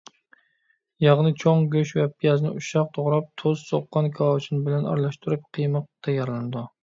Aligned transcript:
ياغنى 1.05 1.31
چوڭ، 1.43 1.59
گۆش 1.75 1.91
ۋە 1.97 2.05
پىيازنى 2.21 2.53
ئۇششاق 2.55 2.89
توغراپ، 2.97 3.29
تۇز، 3.41 3.61
سوققان 3.67 4.09
كاۋاۋىچىن 4.15 4.65
بىلەن 4.69 4.89
ئارىلاشتۇرۇپ 4.93 5.47
قىيما 5.59 5.85
تەييارلىنىدۇ. 6.09 6.67